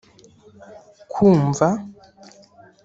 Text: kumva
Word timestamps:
kumva 1.15 1.67